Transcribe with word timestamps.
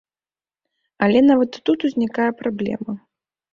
Але 1.09 1.19
нават 1.29 1.51
і 1.61 1.63
тут 1.71 1.79
узнікае 1.91 2.29
праблема. 2.43 2.99